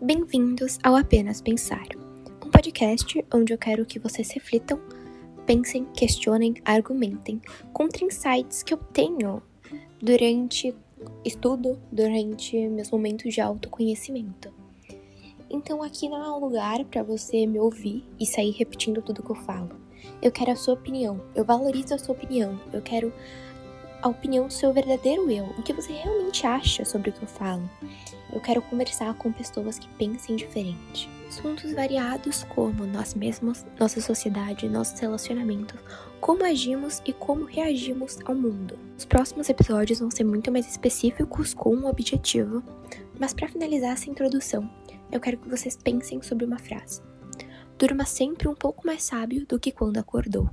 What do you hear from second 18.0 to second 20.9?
e sair repetindo tudo que eu falo. Eu quero a sua